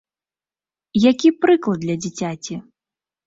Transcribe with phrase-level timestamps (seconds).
[1.11, 2.55] Які прыклад для дзіцяці!